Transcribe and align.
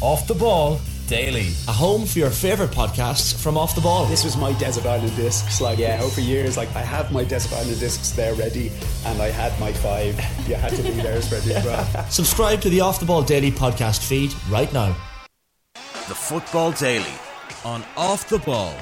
Off 0.00 0.26
the 0.26 0.34
Ball 0.34 0.80
Daily. 1.08 1.48
A 1.68 1.72
home 1.72 2.06
for 2.06 2.20
your 2.20 2.30
favourite 2.30 2.72
podcasts 2.72 3.38
from 3.38 3.58
Off 3.58 3.74
the 3.74 3.82
Ball. 3.82 4.06
This 4.06 4.24
was 4.24 4.36
my 4.36 4.52
Desert 4.54 4.86
Island 4.86 5.14
discs. 5.14 5.60
Like, 5.60 5.78
yeah, 5.78 6.00
over 6.02 6.20
years, 6.22 6.56
like, 6.56 6.74
I 6.74 6.80
have 6.80 7.12
my 7.12 7.22
Desert 7.22 7.52
Island 7.58 7.78
discs 7.80 8.12
there 8.12 8.32
ready, 8.34 8.72
and 9.04 9.20
I 9.20 9.28
had 9.28 9.58
my 9.60 9.72
five. 9.72 10.14
You 10.48 10.54
had 10.54 10.72
to 10.72 10.82
be 10.82 10.90
there 10.90 11.20
ready 11.30 11.54
as 11.54 11.64
well. 11.64 12.04
Subscribe 12.10 12.62
to 12.62 12.70
the 12.70 12.80
Off 12.80 12.98
the 12.98 13.06
Ball 13.06 13.22
Daily 13.22 13.50
podcast 13.50 14.06
feed 14.06 14.32
right 14.48 14.72
now. 14.72 14.96
The 15.74 16.14
Football 16.14 16.72
Daily 16.72 17.12
on 17.64 17.84
Off 17.96 18.28
the 18.28 18.38
Ball. 18.38 18.74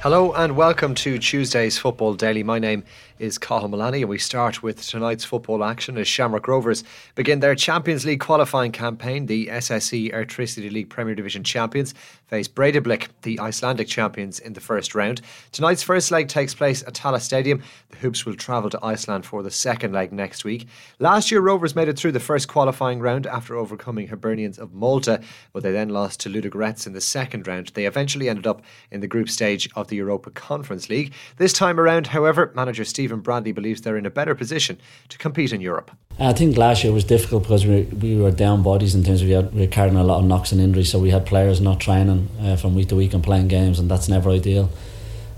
Hello 0.00 0.32
and 0.32 0.54
welcome 0.54 0.94
to 0.94 1.18
Tuesday's 1.18 1.76
Football 1.76 2.14
Daily. 2.14 2.44
My 2.44 2.60
name 2.60 2.84
is 3.18 3.36
Cathal 3.36 3.68
Mullaney 3.68 4.02
and 4.02 4.08
we 4.08 4.16
start 4.16 4.62
with 4.62 4.86
tonight's 4.86 5.24
football 5.24 5.64
action 5.64 5.98
as 5.98 6.06
Shamrock 6.06 6.46
Rovers 6.46 6.84
begin 7.16 7.40
their 7.40 7.56
Champions 7.56 8.06
League 8.06 8.20
qualifying 8.20 8.70
campaign. 8.70 9.26
The 9.26 9.48
SSE 9.48 10.14
Airtricity 10.14 10.70
League 10.70 10.88
Premier 10.88 11.16
Division 11.16 11.42
champions 11.42 11.94
face 12.28 12.46
Breidablik, 12.46 13.08
the 13.22 13.40
Icelandic 13.40 13.88
champions, 13.88 14.38
in 14.38 14.52
the 14.52 14.60
first 14.60 14.94
round. 14.94 15.20
Tonight's 15.50 15.82
first 15.82 16.12
leg 16.12 16.28
takes 16.28 16.54
place 16.54 16.82
at 16.82 16.94
Tallaght 16.94 17.22
Stadium. 17.22 17.60
The 17.90 17.96
Hoops 17.96 18.24
will 18.24 18.36
travel 18.36 18.70
to 18.70 18.78
Iceland 18.84 19.26
for 19.26 19.42
the 19.42 19.50
second 19.50 19.92
leg 19.92 20.12
next 20.12 20.44
week. 20.44 20.68
Last 21.00 21.32
year, 21.32 21.40
Rovers 21.40 21.74
made 21.74 21.88
it 21.88 21.98
through 21.98 22.12
the 22.12 22.20
first 22.20 22.46
qualifying 22.46 23.00
round 23.00 23.26
after 23.26 23.56
overcoming 23.56 24.06
Hibernians 24.06 24.58
of 24.58 24.72
Malta, 24.72 25.20
but 25.52 25.64
they 25.64 25.72
then 25.72 25.88
lost 25.88 26.20
to 26.20 26.28
Ludogorets 26.28 26.86
in 26.86 26.92
the 26.92 27.00
second 27.00 27.48
round. 27.48 27.72
They 27.74 27.86
eventually 27.86 28.28
ended 28.28 28.46
up 28.46 28.62
in 28.92 29.00
the 29.00 29.08
group 29.08 29.28
stage 29.28 29.68
of 29.74 29.87
the 29.88 29.96
Europa 29.96 30.30
Conference 30.30 30.88
League. 30.88 31.12
This 31.36 31.52
time 31.52 31.78
around, 31.78 32.08
however, 32.08 32.52
manager 32.54 32.84
Stephen 32.84 33.20
Bradley 33.20 33.52
believes 33.52 33.80
they're 33.80 33.96
in 33.96 34.06
a 34.06 34.10
better 34.10 34.34
position 34.34 34.78
to 35.08 35.18
compete 35.18 35.52
in 35.52 35.60
Europe. 35.60 35.90
I 36.18 36.32
think 36.32 36.56
last 36.56 36.84
year 36.84 36.92
was 36.92 37.04
difficult 37.04 37.44
because 37.44 37.64
we 37.64 37.82
were, 37.82 37.96
we 37.96 38.16
were 38.16 38.30
down 38.30 38.62
bodies 38.62 38.94
in 38.94 39.04
terms 39.04 39.22
of 39.22 39.28
we, 39.28 39.34
had, 39.34 39.54
we 39.54 39.60
were 39.62 39.66
carrying 39.66 39.96
a 39.96 40.04
lot 40.04 40.18
of 40.18 40.24
knocks 40.24 40.52
and 40.52 40.60
injuries, 40.60 40.90
so 40.90 40.98
we 40.98 41.10
had 41.10 41.26
players 41.26 41.60
not 41.60 41.80
training 41.80 42.28
uh, 42.40 42.56
from 42.56 42.74
week 42.74 42.88
to 42.88 42.96
week 42.96 43.14
and 43.14 43.22
playing 43.22 43.48
games, 43.48 43.78
and 43.78 43.90
that's 43.90 44.08
never 44.08 44.30
ideal. 44.30 44.70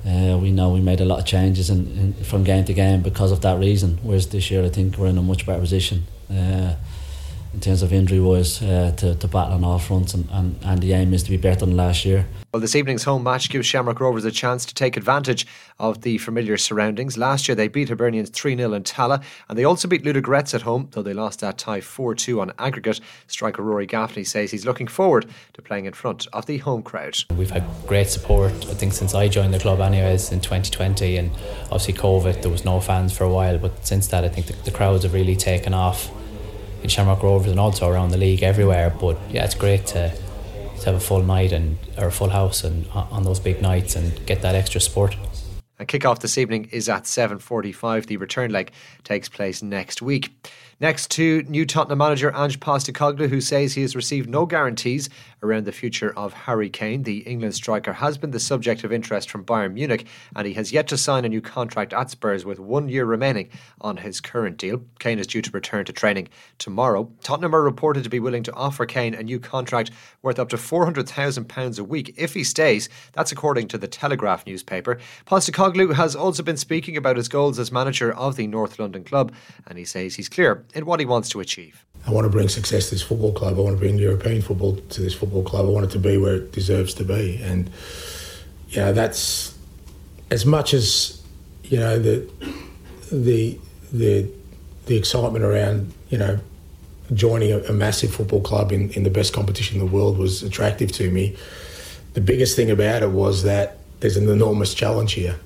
Uh, 0.07 0.39
we 0.41 0.51
know 0.51 0.71
we 0.71 0.81
made 0.81 1.01
a 1.01 1.05
lot 1.05 1.19
of 1.19 1.27
changes 1.27 1.69
in, 1.69 1.87
in, 1.99 2.15
from 2.25 2.43
game 2.43 2.65
to 2.65 2.73
game 2.73 3.03
because 3.03 3.33
of 3.33 3.43
that 3.43 3.59
reason. 3.59 3.99
Whereas 4.03 4.29
this 4.29 4.51
year, 4.51 4.65
I 4.65 4.71
think 4.71 4.97
we're 4.97 5.09
in 5.09 5.19
a 5.19 5.23
much 5.23 5.45
better 5.45 5.61
position. 5.61 6.07
Uh, 6.31 6.75
in 7.53 7.61
terms 7.61 7.83
of 7.83 7.93
injury 7.93 8.21
wise 8.21 8.63
uh, 8.63 8.93
to, 8.97 9.15
to 9.17 9.29
battle 9.29 9.55
on 9.55 9.65
all 9.65 9.79
fronts 9.79 10.15
and, 10.15 10.29
and, 10.31 10.57
and 10.63 10.81
the 10.81 10.93
aim 10.93 11.13
is 11.13 11.23
to 11.25 11.31
be 11.31 11.37
better 11.37 11.67
than 11.67 11.77
last 11.77 12.05
year. 12.05 12.27
Well, 12.53 12.61
this 12.61 12.75
evening's 12.75 13.05
home 13.05 13.23
match 13.23 13.49
gives 13.49 13.67
Shamrock 13.67 14.01
Rovers 14.01 14.25
a 14.25 14.31
chance 14.31 14.65
to 14.67 14.75
take 14.75 14.97
advantage 14.97 15.47
of 15.79 16.03
the 16.03 16.19
familiar 16.19 16.57
surroundings. 16.57 17.17
Last 17.17 17.49
year 17.49 17.55
they 17.55 17.69
beat 17.69 17.89
Hibernians 17.89 18.31
3 18.31 18.57
0 18.57 18.73
in 18.73 18.83
Tallaght 18.83 19.23
and 19.49 19.59
they 19.59 19.65
also 19.65 19.89
beat 19.89 20.05
Ludogorets 20.05 20.55
at 20.55 20.63
home, 20.63 20.89
though 20.93 21.03
they 21.03 21.13
lost 21.13 21.41
that 21.41 21.59
tie 21.59 21.81
4 21.81 22.15
2 22.15 22.41
on 22.41 22.53
aggregate. 22.59 23.01
Striker 23.27 23.63
Rory 23.63 23.87
Gaffney 23.87 24.25
says 24.25 24.51
he's 24.51 24.65
looking 24.65 24.87
forward 24.89 25.27
to 25.53 25.63
playing 25.63 25.87
in 25.87 25.93
front 25.93 26.27
of 26.33 26.47
the 26.47 26.59
home 26.59 26.83
crowd. 26.83 27.17
We've 27.37 27.51
had 27.51 27.65
great 27.87 28.09
support, 28.09 28.53
I 28.53 28.75
think, 28.75 28.93
since 28.93 29.15
I 29.15 29.29
joined 29.29 29.55
the 29.55 29.61
club, 29.61 29.81
anyways, 29.81 30.33
in 30.33 30.41
2020. 30.41 31.17
And 31.17 31.31
obviously, 31.65 31.95
COVID, 31.95 32.43
there 32.43 32.51
was 32.51 32.65
no 32.65 32.81
fans 32.81 33.17
for 33.17 33.25
a 33.25 33.31
while, 33.31 33.59
but 33.59 33.87
since 33.87 34.09
that, 34.09 34.25
I 34.25 34.29
think 34.29 34.47
the, 34.47 34.53
the 34.65 34.71
crowds 34.71 35.05
have 35.05 35.15
really 35.15 35.37
taken 35.37 35.75
off 35.75 36.11
in 36.83 36.89
Shamrock 36.89 37.23
Rovers 37.23 37.51
and 37.51 37.61
also 37.61 37.89
around 37.89 38.11
the 38.11 38.17
league 38.17 38.43
everywhere. 38.43 38.91
But 38.91 39.19
yeah, 39.31 39.45
it's 39.45 39.55
great 39.55 39.87
to, 39.89 40.13
to 40.81 40.85
have 40.85 40.95
a 40.95 41.01
full 41.01 41.23
night 41.23 41.53
and 41.53 41.79
or 41.99 42.09
a 42.09 42.13
full 42.13 42.31
house 42.31 42.65
and 42.65 42.87
uh, 42.95 43.07
on 43.11 43.25
those 43.25 43.41
big 43.41 43.61
nights 43.61 43.97
and 43.97 44.25
get 44.27 44.43
that 44.43 44.55
extra 44.55 44.81
support. 44.81 45.17
And 45.81 45.89
kick-off 45.89 46.21
this 46.21 46.37
evening 46.37 46.69
is 46.73 46.91
at 46.91 47.05
7.45. 47.05 48.05
The 48.05 48.19
return 48.19 48.51
leg 48.51 48.71
takes 49.03 49.31
place 49.31 49.63
next 49.63 50.03
week. 50.03 50.31
Next 50.79 51.11
to 51.13 51.43
new 51.43 51.67
Tottenham 51.67 51.99
manager 51.99 52.33
Ange 52.35 52.59
Postecoglou, 52.59 53.29
who 53.29 53.43
says 53.43 53.75
he 53.75 53.83
has 53.83 53.95
received 53.95 54.31
no 54.31 54.47
guarantees 54.47 55.11
around 55.43 55.67
the 55.67 55.73
future 55.73 56.17
of 56.17 56.33
Harry 56.33 56.71
Kane. 56.71 57.03
The 57.03 57.19
England 57.19 57.55
striker 57.55 57.93
has 57.93 58.17
been 58.17 58.31
the 58.31 58.41
subject 58.41 58.83
of 58.83 58.91
interest 58.91 59.31
from 59.31 59.45
Bayern 59.45 59.75
Munich, 59.75 60.07
and 60.35 60.47
he 60.47 60.55
has 60.55 60.73
yet 60.73 60.89
to 60.89 60.97
sign 60.97 61.27
a 61.27 61.29
new 61.29 61.43
contract 61.43 61.93
at 61.93 62.11
Spurs 62.11 62.47
with 62.47 62.59
one 62.59 62.89
year 62.89 63.05
remaining 63.05 63.51
on 63.83 63.99
his 63.99 64.23
current 64.23 64.57
deal. 64.57 64.83
Kane 65.01 65.19
is 65.19 65.27
due 65.27 65.43
to 65.43 65.51
return 65.51 65.85
to 65.85 65.93
training 65.93 66.29
tomorrow. 66.57 67.11
Tottenham 67.23 67.55
are 67.55 67.63
reported 67.63 68.05
to 68.05 68.11
be 68.11 68.21
willing 68.21 68.43
to 68.45 68.55
offer 68.55 68.87
Kane 68.87 69.13
a 69.13 69.23
new 69.23 69.39
contract 69.39 69.91
worth 70.23 70.39
up 70.39 70.49
to 70.49 70.57
£400,000 70.57 71.79
a 71.79 71.85
week 71.85 72.15
if 72.17 72.33
he 72.33 72.43
stays. 72.43 72.89
That's 73.13 73.33
according 73.33 73.69
to 73.69 73.79
the 73.79 73.89
Telegraph 73.89 74.47
newspaper. 74.47 74.99
Postecoglou 75.27 75.70
has 75.95 76.17
also 76.17 76.43
been 76.43 76.57
speaking 76.57 76.97
about 76.97 77.17
his 77.17 77.29
goals 77.29 77.59
as 77.59 77.73
manager 77.73 78.13
of 78.13 78.37
the 78.37 78.47
North 78.47 78.79
London 78.79 79.05
club, 79.05 79.33
and 79.67 79.79
he 79.79 79.85
says 79.85 80.17
he's 80.17 80.29
clear 80.29 80.65
in 80.75 80.87
what 80.87 81.01
he 81.01 81.07
wants 81.07 81.29
to 81.31 81.41
achieve. 81.41 81.85
I 82.07 82.13
want 82.13 82.25
to 82.25 82.31
bring 82.31 82.49
success 82.49 82.89
to 82.89 82.95
this 82.95 83.03
football 83.03 83.33
club. 83.33 83.59
I 83.59 83.61
want 83.61 83.77
to 83.77 83.81
bring 83.81 83.99
European 83.99 84.41
football 84.41 84.77
to 84.77 85.01
this 85.01 85.15
football 85.15 85.43
club. 85.43 85.67
I 85.67 85.69
want 85.69 85.85
it 85.85 85.91
to 85.93 85.99
be 85.99 86.17
where 86.17 86.37
it 86.37 86.53
deserves 86.53 86.95
to 86.95 87.05
be. 87.05 87.41
And, 87.43 87.71
you 88.71 88.79
know, 88.79 88.93
that's 88.93 89.57
as 90.31 90.47
much 90.47 90.73
as, 90.73 91.23
you 91.65 91.79
know, 91.79 91.99
the, 91.99 92.29
the, 93.13 93.59
the, 93.93 94.31
the 94.87 94.97
excitement 94.97 95.45
around, 95.45 95.93
you 96.09 96.19
know, 96.19 96.41
joining 97.13 97.53
a, 97.53 97.59
a 97.65 97.73
massive 97.73 98.15
football 98.15 98.41
club 98.41 98.73
in, 98.73 98.91
in 98.93 99.03
the 99.03 99.11
best 99.11 99.35
competition 99.35 99.79
in 99.79 99.87
the 99.87 99.93
world 99.93 100.17
was 100.17 100.43
attractive 100.43 100.93
to 100.93 101.11
me. 101.11 101.37
The 102.15 102.21
biggest 102.21 102.57
thing 102.57 102.71
about 102.71 103.03
it 103.03 103.11
was 103.11 103.43
that 103.43 103.79
there's 104.01 104.17
an 104.17 104.29
enormous 104.29 104.73
challenge 104.73 105.13
here. 105.13 105.39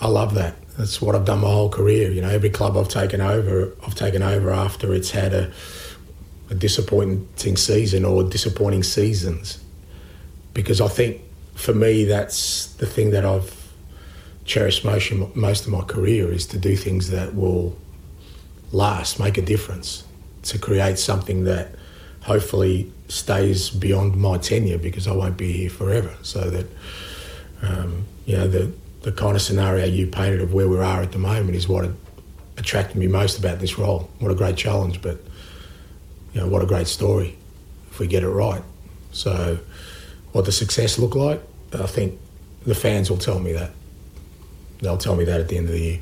I 0.00 0.08
love 0.08 0.34
that. 0.34 0.54
That's 0.76 1.02
what 1.02 1.14
I've 1.16 1.24
done 1.24 1.40
my 1.40 1.48
whole 1.50 1.68
career. 1.68 2.10
You 2.10 2.22
know, 2.22 2.28
every 2.28 2.50
club 2.50 2.76
I've 2.76 2.88
taken 2.88 3.20
over, 3.20 3.74
I've 3.84 3.96
taken 3.96 4.22
over 4.22 4.52
after 4.52 4.94
it's 4.94 5.10
had 5.10 5.34
a, 5.34 5.50
a 6.50 6.54
disappointing 6.54 7.56
season 7.56 8.04
or 8.04 8.22
disappointing 8.22 8.84
seasons, 8.84 9.58
because 10.54 10.80
I 10.80 10.88
think 10.88 11.22
for 11.54 11.74
me 11.74 12.04
that's 12.04 12.66
the 12.74 12.86
thing 12.86 13.10
that 13.10 13.24
I've 13.24 13.54
cherished 14.44 14.84
most, 14.84 15.12
most 15.34 15.66
of 15.66 15.72
my 15.72 15.82
career 15.82 16.32
is 16.32 16.46
to 16.46 16.58
do 16.58 16.76
things 16.76 17.10
that 17.10 17.34
will 17.34 17.76
last, 18.72 19.18
make 19.18 19.36
a 19.36 19.42
difference, 19.42 20.04
to 20.44 20.58
create 20.58 20.98
something 20.98 21.44
that 21.44 21.74
hopefully 22.22 22.92
stays 23.08 23.70
beyond 23.70 24.16
my 24.16 24.38
tenure 24.38 24.78
because 24.78 25.06
I 25.06 25.12
won't 25.12 25.36
be 25.36 25.52
here 25.52 25.70
forever. 25.70 26.14
So 26.22 26.50
that 26.50 26.66
um, 27.62 28.04
you 28.26 28.36
know 28.36 28.46
the 28.46 28.72
the 29.08 29.12
kind 29.12 29.34
of 29.34 29.40
scenario 29.40 29.86
you 29.86 30.06
painted 30.06 30.42
of 30.42 30.52
where 30.52 30.68
we 30.68 30.78
are 30.78 31.00
at 31.00 31.12
the 31.12 31.18
moment 31.18 31.56
is 31.56 31.66
what 31.66 31.90
attracted 32.58 32.94
me 32.94 33.06
most 33.06 33.38
about 33.38 33.58
this 33.58 33.78
role. 33.78 34.10
What 34.18 34.30
a 34.30 34.34
great 34.34 34.54
challenge, 34.54 35.00
but 35.00 35.18
you 36.34 36.42
know 36.42 36.46
what 36.46 36.62
a 36.62 36.66
great 36.66 36.88
story 36.88 37.34
if 37.90 37.98
we 37.98 38.06
get 38.06 38.22
it 38.22 38.28
right. 38.28 38.62
So, 39.12 39.60
what 40.32 40.44
the 40.44 40.52
success 40.52 40.98
look 40.98 41.14
like? 41.14 41.40
I 41.72 41.86
think 41.86 42.20
the 42.66 42.74
fans 42.74 43.08
will 43.08 43.16
tell 43.16 43.38
me 43.38 43.52
that. 43.52 43.70
They'll 44.82 44.98
tell 44.98 45.16
me 45.16 45.24
that 45.24 45.40
at 45.40 45.48
the 45.48 45.56
end 45.56 45.68
of 45.68 45.72
the 45.72 45.80
year. 45.80 46.00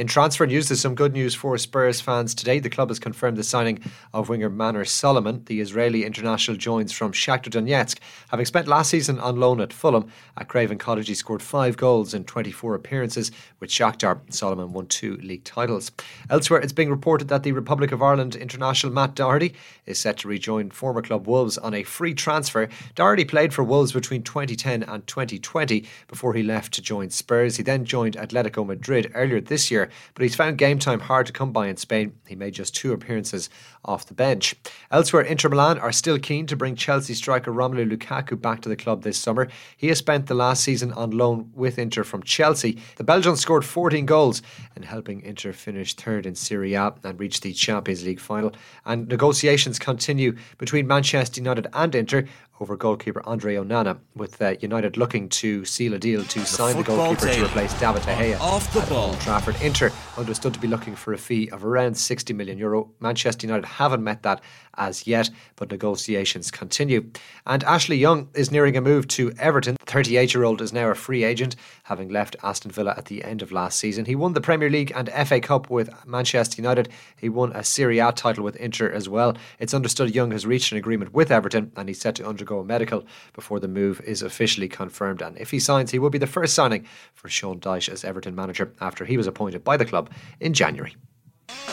In 0.00 0.06
transfer 0.06 0.46
news, 0.46 0.70
there's 0.70 0.80
some 0.80 0.94
good 0.94 1.12
news 1.12 1.34
for 1.34 1.58
Spurs 1.58 2.00
fans 2.00 2.34
today. 2.34 2.58
The 2.58 2.70
club 2.70 2.88
has 2.88 2.98
confirmed 2.98 3.36
the 3.36 3.44
signing 3.44 3.80
of 4.14 4.30
winger 4.30 4.48
Manor 4.48 4.86
Solomon. 4.86 5.42
The 5.44 5.60
Israeli 5.60 6.06
international 6.06 6.56
joins 6.56 6.90
from 6.90 7.12
Shakhtar 7.12 7.50
Donetsk. 7.50 7.98
Having 8.30 8.46
spent 8.46 8.66
last 8.66 8.88
season 8.88 9.18
on 9.18 9.38
loan 9.38 9.60
at 9.60 9.74
Fulham, 9.74 10.10
at 10.38 10.48
Craven 10.48 10.78
Cottage 10.78 11.08
he 11.08 11.14
scored 11.14 11.42
five 11.42 11.76
goals 11.76 12.14
in 12.14 12.24
24 12.24 12.76
appearances. 12.76 13.30
With 13.60 13.68
Shakhtar, 13.68 14.20
Solomon 14.32 14.72
won 14.72 14.86
two 14.86 15.18
league 15.18 15.44
titles. 15.44 15.92
Elsewhere, 16.30 16.60
it's 16.60 16.72
being 16.72 16.88
reported 16.88 17.28
that 17.28 17.42
the 17.42 17.52
Republic 17.52 17.92
of 17.92 18.00
Ireland 18.00 18.36
international 18.36 18.94
Matt 18.94 19.14
Doherty 19.14 19.54
is 19.84 19.98
set 19.98 20.16
to 20.20 20.28
rejoin 20.28 20.70
former 20.70 21.02
club 21.02 21.26
Wolves 21.26 21.58
on 21.58 21.74
a 21.74 21.82
free 21.82 22.14
transfer. 22.14 22.70
Doherty 22.94 23.26
played 23.26 23.52
for 23.52 23.64
Wolves 23.64 23.92
between 23.92 24.22
2010 24.22 24.82
and 24.82 25.06
2020 25.06 25.84
before 26.08 26.32
he 26.32 26.42
left 26.42 26.72
to 26.72 26.80
join 26.80 27.10
Spurs. 27.10 27.58
He 27.58 27.62
then 27.62 27.84
joined 27.84 28.16
Atletico 28.16 28.66
Madrid 28.66 29.12
earlier 29.14 29.42
this 29.42 29.70
year 29.70 29.89
but 30.14 30.22
he's 30.22 30.34
found 30.34 30.58
game 30.58 30.78
time 30.78 31.00
hard 31.00 31.26
to 31.26 31.32
come 31.32 31.52
by 31.52 31.68
in 31.68 31.76
Spain. 31.76 32.12
He 32.26 32.34
made 32.34 32.54
just 32.54 32.74
two 32.74 32.92
appearances 32.92 33.50
off 33.84 34.06
the 34.06 34.14
bench. 34.14 34.54
Elsewhere, 34.90 35.22
Inter 35.22 35.48
Milan 35.48 35.78
are 35.78 35.92
still 35.92 36.18
keen 36.18 36.46
to 36.46 36.56
bring 36.56 36.76
Chelsea 36.76 37.14
striker 37.14 37.52
Romelu 37.52 37.90
Lukaku 37.90 38.40
back 38.40 38.60
to 38.62 38.68
the 38.68 38.76
club 38.76 39.02
this 39.02 39.18
summer. 39.18 39.48
He 39.76 39.88
has 39.88 39.98
spent 39.98 40.26
the 40.26 40.34
last 40.34 40.62
season 40.62 40.92
on 40.92 41.10
loan 41.10 41.50
with 41.54 41.78
Inter 41.78 42.04
from 42.04 42.22
Chelsea. 42.22 42.78
The 42.96 43.04
Belgian 43.04 43.36
scored 43.36 43.64
14 43.64 44.06
goals 44.06 44.42
in 44.76 44.82
helping 44.82 45.22
Inter 45.22 45.52
finish 45.52 45.94
third 45.94 46.26
in 46.26 46.34
Serie 46.34 46.74
A 46.74 46.92
and 47.04 47.18
reach 47.18 47.40
the 47.40 47.52
Champions 47.52 48.04
League 48.04 48.20
final. 48.20 48.52
And 48.84 49.08
negotiations 49.08 49.78
continue 49.78 50.36
between 50.58 50.86
Manchester 50.86 51.40
United 51.40 51.66
and 51.72 51.94
Inter 51.94 52.24
over 52.60 52.76
goalkeeper 52.76 53.22
Andre 53.26 53.56
Onana, 53.56 53.98
with 54.14 54.40
uh, 54.40 54.54
United 54.60 54.96
looking 54.96 55.28
to 55.30 55.64
seal 55.64 55.94
a 55.94 55.98
deal 55.98 56.22
to 56.24 56.40
the 56.40 56.46
sign 56.46 56.76
the 56.76 56.82
goalkeeper 56.82 57.32
to 57.32 57.44
replace 57.44 57.78
David 57.80 58.02
De 58.02 58.14
Gea 58.14 58.40
off 58.40 58.72
the 58.72 58.80
ball. 58.82 59.10
Old 59.10 59.20
Trafford. 59.20 59.56
Inter 59.62 59.90
understood 60.16 60.52
to 60.54 60.60
be 60.60 60.68
looking 60.68 60.94
for 60.94 61.12
a 61.12 61.18
fee 61.18 61.48
of 61.50 61.64
around 61.64 61.96
60 61.96 62.32
million 62.34 62.58
euro. 62.58 62.90
Manchester 63.00 63.46
United 63.46 63.64
haven't 63.66 64.04
met 64.04 64.22
that 64.22 64.42
as 64.80 65.06
yet, 65.06 65.30
but 65.54 65.70
negotiations 65.70 66.50
continue. 66.50 67.08
And 67.46 67.62
Ashley 67.64 67.96
Young 67.96 68.28
is 68.34 68.50
nearing 68.50 68.76
a 68.76 68.80
move 68.80 69.06
to 69.08 69.32
Everton. 69.38 69.76
The 69.78 69.92
38 69.92 70.34
year 70.34 70.44
old 70.44 70.60
is 70.60 70.72
now 70.72 70.88
a 70.88 70.94
free 70.94 71.22
agent, 71.22 71.54
having 71.84 72.08
left 72.08 72.34
Aston 72.42 72.70
Villa 72.72 72.94
at 72.96 73.04
the 73.04 73.22
end 73.22 73.42
of 73.42 73.52
last 73.52 73.78
season. 73.78 74.06
He 74.06 74.16
won 74.16 74.32
the 74.32 74.40
Premier 74.40 74.70
League 74.70 74.92
and 74.96 75.10
FA 75.28 75.40
Cup 75.40 75.70
with 75.70 75.90
Manchester 76.06 76.60
United. 76.60 76.88
He 77.16 77.28
won 77.28 77.52
a 77.52 77.62
Serie 77.62 77.98
A 77.98 78.10
title 78.10 78.42
with 78.42 78.56
Inter 78.56 78.90
as 78.90 79.08
well. 79.08 79.36
It's 79.58 79.74
understood 79.74 80.14
Young 80.14 80.30
has 80.32 80.46
reached 80.46 80.72
an 80.72 80.78
agreement 80.78 81.12
with 81.12 81.30
Everton 81.30 81.70
and 81.76 81.88
he's 81.88 82.00
set 82.00 82.14
to 82.16 82.26
undergo 82.26 82.60
a 82.60 82.64
medical 82.64 83.04
before 83.34 83.60
the 83.60 83.68
move 83.68 84.00
is 84.00 84.22
officially 84.22 84.68
confirmed. 84.68 85.20
And 85.20 85.36
if 85.38 85.50
he 85.50 85.60
signs, 85.60 85.90
he 85.90 85.98
will 85.98 86.10
be 86.10 86.18
the 86.18 86.26
first 86.26 86.54
signing 86.54 86.86
for 87.12 87.28
Sean 87.28 87.60
Dyche 87.60 87.90
as 87.90 88.04
Everton 88.04 88.34
manager 88.34 88.72
after 88.80 89.04
he 89.04 89.18
was 89.18 89.26
appointed 89.26 89.62
by 89.62 89.76
the 89.76 89.84
club 89.84 90.10
in 90.40 90.54
January. 90.54 90.96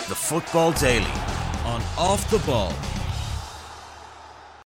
The 0.09 0.15
Football 0.15 0.73
Daily 0.73 1.05
on 1.67 1.81
Off 1.97 2.29
the 2.31 2.39
Ball. 2.39 2.73